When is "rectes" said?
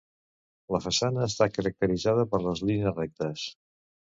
2.99-3.45